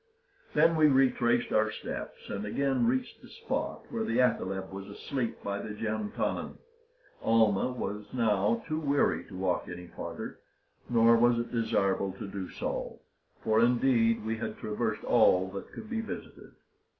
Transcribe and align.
Then 0.55 0.75
we 0.77 0.87
retraced 0.87 1.51
our 1.53 1.69
steps, 1.71 2.27
and 2.27 2.43
again 2.43 2.87
reached 2.87 3.21
the 3.21 3.29
spot 3.29 3.85
where 3.91 4.03
the 4.03 4.19
athaleb 4.19 4.71
was 4.73 4.87
asleep 4.87 5.37
by 5.43 5.59
the 5.59 5.75
jantannin. 5.75 6.57
Almah 7.21 7.73
was 7.73 8.11
now 8.11 8.63
too 8.67 8.79
weary 8.79 9.23
to 9.25 9.37
walk 9.37 9.67
any 9.71 9.85
farther, 9.85 10.39
nor 10.89 11.15
was 11.17 11.37
it 11.37 11.51
desirable 11.51 12.13
to 12.13 12.27
do 12.27 12.49
so; 12.49 13.01
for, 13.43 13.59
indeed, 13.63 14.25
we 14.25 14.37
had 14.37 14.57
traversed 14.57 15.03
all 15.03 15.49
that 15.51 15.71
could 15.71 15.87
be 15.87 16.01
visited. 16.01 16.53